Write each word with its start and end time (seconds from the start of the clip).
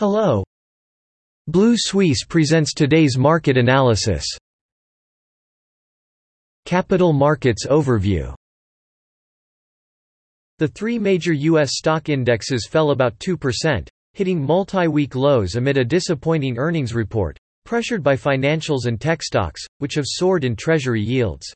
Hello. 0.00 0.42
Blue 1.46 1.74
Suisse 1.76 2.24
presents 2.24 2.72
today's 2.72 3.18
market 3.18 3.58
analysis. 3.58 4.24
Capital 6.64 7.12
Markets 7.12 7.66
Overview 7.66 8.34
The 10.56 10.68
three 10.68 10.98
major 10.98 11.34
U.S. 11.34 11.72
stock 11.74 12.08
indexes 12.08 12.66
fell 12.66 12.92
about 12.92 13.18
2%, 13.18 13.88
hitting 14.14 14.42
multi-week 14.42 15.14
lows 15.14 15.56
amid 15.56 15.76
a 15.76 15.84
disappointing 15.84 16.56
earnings 16.56 16.94
report, 16.94 17.36
pressured 17.66 18.02
by 18.02 18.16
financials 18.16 18.86
and 18.86 18.98
tech 18.98 19.22
stocks, 19.22 19.66
which 19.80 19.96
have 19.96 20.06
soared 20.06 20.44
in 20.44 20.56
Treasury 20.56 21.02
yields. 21.02 21.46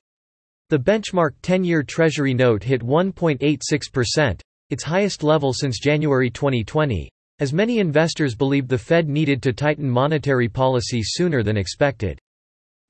The 0.69 0.79
benchmark 0.79 1.31
10-year 1.41 1.83
Treasury 1.83 2.35
note 2.35 2.63
hit 2.63 2.83
1.86%, 2.83 4.39
its 4.69 4.85
highest 4.85 5.23
level 5.23 5.55
since 5.55 5.81
January 5.81 6.29
2020, 6.29 7.09
as 7.41 7.53
many 7.53 7.79
investors 7.79 8.35
believed 8.35 8.69
the 8.69 8.79
Fed 8.79 9.09
needed 9.09 9.43
to 9.43 9.53
tighten 9.53 9.89
monetary 9.89 10.49
policy 10.49 11.01
sooner 11.03 11.43
than 11.43 11.57
expected. 11.57 12.19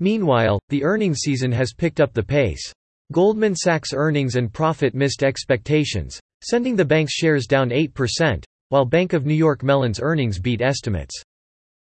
Meanwhile, 0.01 0.61
the 0.69 0.85
earnings 0.85 1.21
season 1.21 1.53
has 1.53 1.73
picked 1.73 2.01
up 2.01 2.13
the 2.13 2.23
pace. 2.23 2.73
Goldman 3.13 3.55
Sachs 3.55 3.93
earnings 3.93 4.37
and 4.37 4.53
profit 4.53 4.95
missed 4.95 5.23
expectations, 5.23 6.19
sending 6.43 6.77
the 6.77 6.85
bank's 6.85 7.13
shares 7.13 7.47
down 7.47 7.71
8%, 7.71 8.43
while 8.71 8.85
Bank 8.85 9.13
of 9.13 9.25
New 9.25 9.35
York 9.35 9.63
Mellon's 9.63 10.01
earnings 10.01 10.39
beat 10.39 10.63
estimates. 10.63 11.23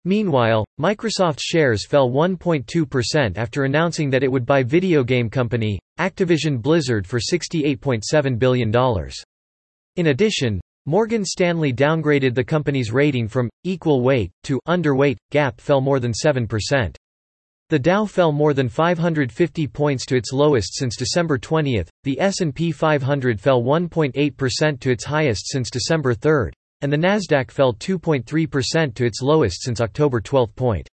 Meanwhile, 0.04 0.66
Microsoft 0.78 1.38
shares 1.40 1.86
fell 1.86 2.10
1.2% 2.10 3.38
after 3.38 3.64
announcing 3.64 4.10
that 4.10 4.22
it 4.22 4.30
would 4.30 4.44
buy 4.44 4.62
video 4.62 5.02
game 5.02 5.30
company, 5.30 5.78
Activision 5.98 6.60
Blizzard 6.60 7.06
for 7.06 7.18
$68.7 7.18 8.38
billion. 8.38 8.72
In 9.96 10.08
addition, 10.08 10.60
Morgan 10.86 11.24
Stanley 11.24 11.72
downgraded 11.72 12.34
the 12.34 12.44
company's 12.44 12.92
rating 12.92 13.26
from 13.26 13.48
equal 13.62 14.02
weight 14.02 14.30
to 14.42 14.60
underweight. 14.68 15.16
Gap 15.30 15.58
fell 15.58 15.80
more 15.80 15.98
than 15.98 16.12
7%. 16.12 16.94
The 17.70 17.78
Dow 17.78 18.04
fell 18.04 18.32
more 18.32 18.52
than 18.52 18.68
550 18.68 19.66
points 19.68 20.04
to 20.04 20.16
its 20.16 20.30
lowest 20.30 20.74
since 20.74 20.94
December 20.94 21.38
20. 21.38 21.84
The 22.02 22.20
S&P 22.20 22.70
500 22.70 23.40
fell 23.40 23.62
1.8% 23.62 24.80
to 24.80 24.90
its 24.90 25.04
highest 25.04 25.48
since 25.48 25.70
December 25.70 26.12
3, 26.12 26.50
and 26.82 26.92
the 26.92 26.98
Nasdaq 26.98 27.50
fell 27.50 27.72
2.3% 27.72 28.94
to 28.94 29.06
its 29.06 29.22
lowest 29.22 29.62
since 29.62 29.80
October 29.80 30.20
12. 30.20 30.54
Point. 30.54 30.86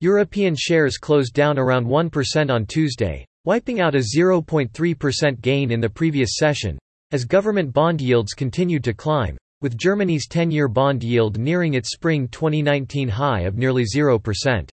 European 0.00 0.54
shares 0.54 0.98
closed 0.98 1.32
down 1.32 1.58
around 1.58 1.86
1% 1.86 2.50
on 2.50 2.66
Tuesday, 2.66 3.24
wiping 3.46 3.80
out 3.80 3.94
a 3.94 4.00
0.3% 4.00 5.40
gain 5.40 5.70
in 5.70 5.80
the 5.80 5.88
previous 5.88 6.36
session, 6.36 6.78
as 7.14 7.24
government 7.24 7.72
bond 7.72 8.00
yields 8.00 8.32
continued 8.32 8.82
to 8.82 8.92
climb, 8.92 9.36
with 9.62 9.78
Germany's 9.78 10.26
10-year 10.26 10.66
bond 10.66 11.04
yield 11.04 11.38
nearing 11.38 11.74
its 11.74 11.92
spring 11.92 12.26
2019 12.26 13.08
high 13.08 13.42
of 13.42 13.56
nearly 13.56 13.84
0%. 13.84 14.68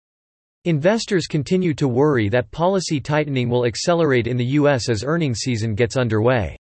Investors 0.67 1.27
continue 1.27 1.73
to 1.73 1.89
worry 1.89 2.29
that 2.29 2.51
policy 2.51 3.01
tightening 3.01 3.49
will 3.49 3.65
accelerate 3.65 4.27
in 4.27 4.37
the 4.37 4.53
U.S. 4.61 4.91
as 4.91 5.03
earnings 5.03 5.39
season 5.39 5.75
gets 5.75 5.97
underway. 5.97 6.59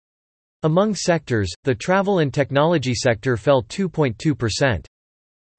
Among 0.64 0.94
sectors, 0.94 1.50
the 1.64 1.74
travel 1.74 2.20
and 2.20 2.34
technology 2.34 2.94
sector 2.94 3.38
fell 3.38 3.64
2.2%. 3.64 4.86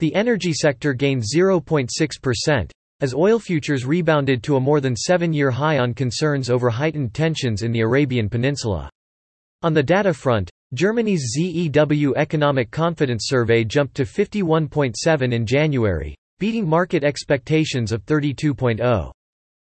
The 0.00 0.14
energy 0.14 0.52
sector 0.52 0.92
gained 0.92 1.22
0.6%, 1.22 2.70
as 3.00 3.14
oil 3.14 3.38
futures 3.38 3.86
rebounded 3.86 4.42
to 4.42 4.56
a 4.56 4.60
more 4.60 4.82
than 4.82 4.94
seven-year 4.94 5.50
high 5.50 5.78
on 5.78 5.94
concerns 5.94 6.50
over 6.50 6.68
heightened 6.68 7.14
tensions 7.14 7.62
in 7.62 7.72
the 7.72 7.80
Arabian 7.80 8.28
Peninsula. 8.28 8.90
On 9.64 9.72
the 9.72 9.82
data 9.82 10.12
front, 10.12 10.50
Germany's 10.74 11.32
ZEW 11.36 12.14
Economic 12.16 12.72
Confidence 12.72 13.26
Survey 13.28 13.62
jumped 13.62 13.94
to 13.94 14.02
51.7 14.02 15.32
in 15.32 15.46
January, 15.46 16.16
beating 16.40 16.68
market 16.68 17.04
expectations 17.04 17.92
of 17.92 18.04
32.0. 18.04 19.12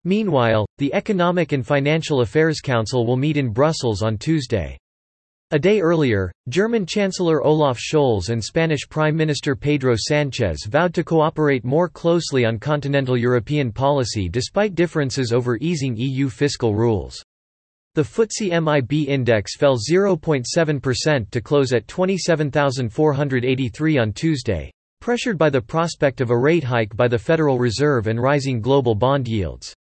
Meanwhile, 0.06 0.66
the 0.78 0.94
Economic 0.94 1.52
and 1.52 1.68
Financial 1.68 2.22
Affairs 2.22 2.62
Council 2.62 3.06
will 3.06 3.18
meet 3.18 3.36
in 3.36 3.50
Brussels 3.50 4.02
on 4.02 4.18
Tuesday. 4.18 4.78
A 5.52 5.60
day 5.60 5.82
earlier, 5.82 6.32
German 6.48 6.86
Chancellor 6.86 7.44
Olaf 7.44 7.78
Scholz 7.78 8.30
and 8.30 8.42
Spanish 8.42 8.88
Prime 8.88 9.18
Minister 9.18 9.54
Pedro 9.54 9.96
Sanchez 9.98 10.66
vowed 10.70 10.94
to 10.94 11.04
cooperate 11.04 11.66
more 11.66 11.90
closely 11.90 12.46
on 12.46 12.58
continental 12.58 13.18
European 13.18 13.72
policy 13.72 14.30
despite 14.30 14.76
differences 14.76 15.34
over 15.34 15.58
easing 15.58 15.96
EU 15.98 16.30
fiscal 16.30 16.74
rules. 16.74 17.22
The 17.96 18.02
FTSE 18.02 18.50
MIB 18.64 19.08
index 19.08 19.56
fell 19.56 19.78
0.7% 19.78 21.30
to 21.30 21.42
close 21.42 21.74
at 21.74 21.88
27,483 21.88 23.98
on 24.00 24.12
Tuesday, 24.14 24.72
pressured 25.00 25.38
by 25.38 25.52
the 25.52 25.62
prospect 25.62 26.20
of 26.20 26.32
a 26.32 26.38
rate 26.38 26.64
hike 26.64 26.96
by 26.96 27.08
the 27.08 27.20
Federal 27.20 27.60
Reserve 27.60 28.08
and 28.08 28.20
rising 28.20 28.62
global 28.62 28.96
bond 28.96 29.28
yields. 29.28 29.76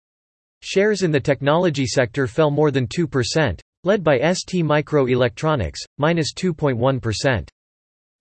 Shares 0.64 1.03
in 1.03 1.12
the 1.12 1.20
technology 1.20 1.86
sector 1.86 2.25
fell 2.25 2.50
more 2.50 2.72
than 2.72 2.88
2%, 2.88 3.59
led 3.84 4.03
by 4.03 4.18
ST 4.34 4.66
Microelectronics, 4.66 5.78
minus 6.00 6.34
2.1. 6.34 7.47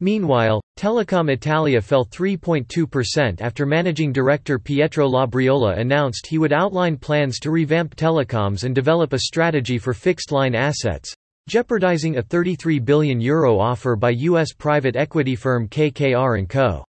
Meanwhile, 0.00 0.60
Telecom 0.78 1.28
Italia 1.28 1.80
fell 1.80 2.04
3.2% 2.04 3.40
after 3.40 3.66
managing 3.66 4.12
director 4.12 4.58
Pietro 4.58 5.08
Labriola 5.08 5.76
announced 5.76 6.28
he 6.28 6.38
would 6.38 6.52
outline 6.52 6.96
plans 6.96 7.40
to 7.40 7.50
revamp 7.50 7.96
telecoms 7.96 8.62
and 8.62 8.74
develop 8.74 9.12
a 9.12 9.18
strategy 9.18 9.76
for 9.76 9.92
fixed-line 9.92 10.54
assets, 10.54 11.12
jeopardizing 11.48 12.18
a 12.18 12.22
€33 12.22 12.84
billion 12.84 13.20
Euro 13.20 13.58
offer 13.58 13.96
by 13.96 14.10
U.S. 14.10 14.52
private 14.52 14.94
equity 14.94 15.34
firm 15.34 15.66
KKR 15.66 16.48
& 16.48 16.50
Co. 16.50 16.84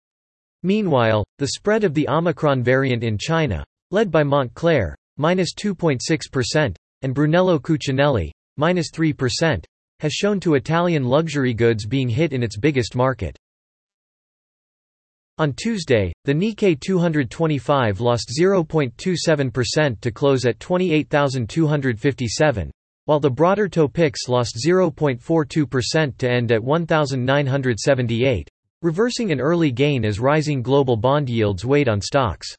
Meanwhile, 0.63 1.25
the 1.39 1.49
spread 1.49 1.85
of 1.85 1.93
the 1.93 2.09
Omicron 2.09 2.63
variant 2.63 3.05
in 3.05 3.19
China, 3.19 3.63
led 3.91 4.11
by 4.11 4.23
Moncler, 4.23 4.95
minus 5.19 5.53
2.6%, 5.53 6.75
and 7.03 7.15
Brunello 7.15 7.59
Cucinelli, 7.59 8.31
minus 8.57 8.91
3%, 8.91 9.63
has 10.05 10.13
shown 10.13 10.39
to 10.39 10.53
Italian 10.53 11.03
luxury 11.03 11.55
goods 11.55 11.87
being 11.87 12.11
hit 12.11 12.35
in 12.35 12.43
its 12.43 12.59
biggest 12.59 12.95
market. 12.95 13.39
On 15.39 15.55
Tuesday, 15.55 16.13
the 16.27 16.35
Nikkei 16.35 16.79
225 16.79 18.01
lost 18.01 18.31
0.27% 18.39 20.01
to 20.03 20.11
close 20.11 20.45
at 20.45 20.61
28,257, 20.61 22.71
while 23.07 23.19
the 23.19 23.31
broader 23.31 23.67
Topix 23.67 24.29
lost 24.29 24.59
0.42% 24.63 26.19
to 26.19 26.31
end 26.31 26.53
at 26.53 26.63
1,978, 26.63 28.49
reversing 28.83 29.33
an 29.33 29.41
early 29.41 29.73
gain 29.73 30.05
as 30.05 30.21
rising 30.21 30.61
global 30.61 30.99
bond 30.99 31.31
yields 31.31 31.65
weighed 31.65 31.89
on 31.89 32.03
stocks. 32.03 32.55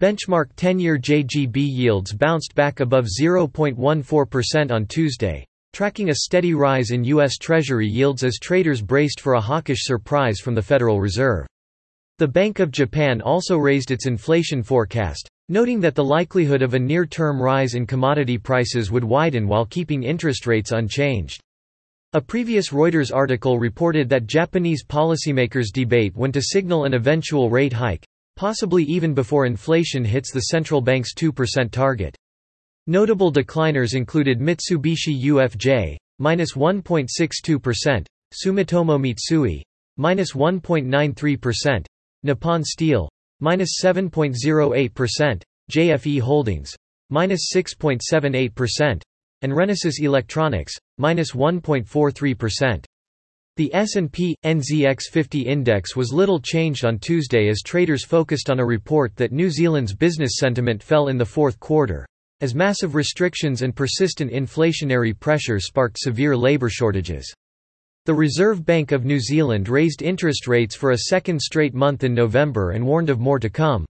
Benchmark 0.00 0.46
10-year 0.56 0.98
JGB 0.98 1.54
yields 1.54 2.14
bounced 2.14 2.54
back 2.54 2.80
above 2.80 3.06
0.14% 3.20 4.70
on 4.70 4.86
Tuesday, 4.86 5.44
tracking 5.72 6.10
a 6.10 6.14
steady 6.14 6.52
rise 6.52 6.90
in 6.90 7.02
U.S. 7.04 7.38
Treasury 7.38 7.88
yields 7.88 8.24
as 8.24 8.38
traders 8.38 8.82
braced 8.82 9.20
for 9.20 9.34
a 9.34 9.40
hawkish 9.40 9.84
surprise 9.84 10.38
from 10.38 10.54
the 10.54 10.60
Federal 10.60 11.00
Reserve. 11.00 11.46
The 12.18 12.28
Bank 12.28 12.58
of 12.60 12.70
Japan 12.70 13.22
also 13.22 13.56
raised 13.56 13.90
its 13.90 14.06
inflation 14.06 14.62
forecast, 14.62 15.28
noting 15.48 15.80
that 15.80 15.94
the 15.94 16.04
likelihood 16.04 16.60
of 16.60 16.74
a 16.74 16.78
near-term 16.78 17.40
rise 17.40 17.74
in 17.74 17.86
commodity 17.86 18.36
prices 18.36 18.90
would 18.90 19.02
widen 19.02 19.48
while 19.48 19.64
keeping 19.64 20.02
interest 20.02 20.46
rates 20.46 20.72
unchanged. 20.72 21.40
A 22.12 22.20
previous 22.20 22.68
Reuters 22.68 23.10
article 23.10 23.58
reported 23.58 24.10
that 24.10 24.26
Japanese 24.26 24.84
policymakers 24.84 25.72
debate 25.72 26.14
when 26.14 26.32
to 26.32 26.42
signal 26.42 26.84
an 26.84 26.92
eventual 26.92 27.48
rate 27.48 27.72
hike, 27.72 28.04
possibly 28.36 28.84
even 28.84 29.14
before 29.14 29.46
inflation 29.46 30.04
hits 30.04 30.30
the 30.30 30.40
central 30.40 30.82
bank's 30.82 31.14
2% 31.14 31.70
target. 31.70 32.14
Notable 32.88 33.32
decliners 33.32 33.94
included 33.94 34.40
Mitsubishi 34.40 35.22
UFJ, 35.26 35.96
minus 36.18 36.54
1.62%, 36.54 38.06
Sumitomo 38.34 38.98
Mitsui, 38.98 39.62
minus 39.96 40.32
1.93%, 40.32 41.86
Nippon 42.24 42.64
Steel, 42.64 43.08
minus 43.38 43.80
7.08%, 43.80 45.42
JFE 45.70 46.20
Holdings, 46.20 46.74
minus 47.08 47.52
6.78%, 47.54 49.00
and 49.42 49.52
Renesas 49.52 50.00
Electronics, 50.00 50.74
minus 50.98 51.30
1.43%. 51.30 52.84
The 53.56 53.72
S&P 53.72 54.34
NZX 54.44 55.02
50 55.08 55.42
index 55.42 55.94
was 55.94 56.12
little 56.12 56.40
changed 56.40 56.84
on 56.84 56.98
Tuesday 56.98 57.48
as 57.48 57.62
traders 57.62 58.04
focused 58.04 58.50
on 58.50 58.58
a 58.58 58.66
report 58.66 59.14
that 59.14 59.30
New 59.30 59.50
Zealand's 59.50 59.94
business 59.94 60.32
sentiment 60.38 60.82
fell 60.82 61.06
in 61.06 61.16
the 61.16 61.24
fourth 61.24 61.60
quarter 61.60 62.06
as 62.42 62.54
massive 62.54 62.94
restrictions 62.94 63.62
and 63.62 63.74
persistent 63.74 64.30
inflationary 64.30 65.18
pressure 65.18 65.58
sparked 65.58 65.96
severe 65.98 66.36
labour 66.36 66.68
shortages. 66.68 67.32
The 68.04 68.14
Reserve 68.14 68.64
Bank 68.66 68.90
of 68.90 69.04
New 69.04 69.20
Zealand 69.20 69.68
raised 69.68 70.02
interest 70.02 70.48
rates 70.48 70.74
for 70.74 70.90
a 70.90 71.02
second 71.08 71.40
straight 71.40 71.72
month 71.72 72.02
in 72.02 72.12
November 72.12 72.72
and 72.72 72.84
warned 72.84 73.10
of 73.10 73.20
more 73.20 73.38
to 73.38 73.48
come. 73.48 73.86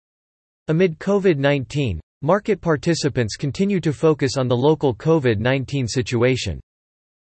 Amid 0.69 0.99
COVID-19, 0.99 1.99
market 2.21 2.61
participants 2.61 3.37
continue 3.37 3.81
to 3.81 3.93
focus 3.93 4.37
on 4.37 4.49
the 4.49 4.57
local 4.57 4.95
COVID-19 4.95 5.89
situation. 5.89 6.61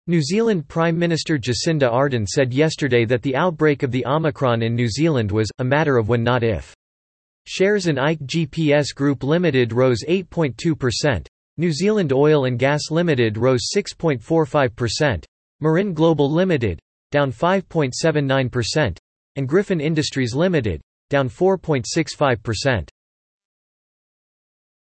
New 0.07 0.23
Zealand 0.23 0.67
Prime 0.67 0.97
Minister 0.97 1.37
Jacinda 1.37 1.87
Ardern 1.87 2.27
said 2.27 2.51
yesterday 2.51 3.05
that 3.05 3.21
the 3.21 3.35
outbreak 3.35 3.83
of 3.83 3.91
the 3.91 4.03
Omicron 4.07 4.63
in 4.63 4.73
New 4.73 4.87
Zealand 4.87 5.31
was, 5.31 5.47
a 5.59 5.63
matter 5.63 5.97
of 5.97 6.09
when 6.09 6.23
not 6.23 6.41
if. 6.41 6.73
Shares 7.51 7.87
in 7.87 7.97
Ike 7.97 8.19
GPS 8.27 8.93
Group 8.93 9.23
Limited 9.23 9.73
rose 9.73 10.03
8.2%. 10.07 11.25
New 11.57 11.71
Zealand 11.71 12.13
Oil 12.13 12.45
and 12.45 12.59
Gas 12.59 12.91
Limited 12.91 13.39
rose 13.39 13.71
6.45%. 13.75 15.23
Marlin 15.59 15.95
Global 15.95 16.31
Limited, 16.31 16.79
down 17.09 17.31
5.79%. 17.31 18.97
And 19.35 19.49
Griffin 19.49 19.81
Industries 19.81 20.35
Limited, 20.35 20.79
down 21.09 21.27
4.65%. 21.27 22.87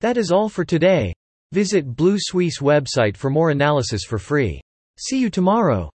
That 0.01 0.17
is 0.17 0.33
all 0.33 0.49
for 0.49 0.65
today. 0.65 1.13
Visit 1.53 1.87
Blue 1.87 2.17
Suisse 2.19 2.59
website 2.59 3.17
for 3.17 3.31
more 3.31 3.51
analysis 3.51 4.03
for 4.03 4.19
free. 4.19 4.61
See 4.99 5.21
you 5.21 5.31
tomorrow. 5.31 5.89